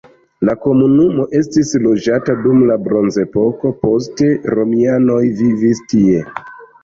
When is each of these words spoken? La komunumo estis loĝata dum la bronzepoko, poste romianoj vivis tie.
La 0.47 0.53
komunumo 0.61 1.23
estis 1.39 1.73
loĝata 1.83 2.35
dum 2.45 2.63
la 2.69 2.77
bronzepoko, 2.87 3.73
poste 3.83 4.29
romianoj 4.55 5.21
vivis 5.43 5.83
tie. 5.93 6.25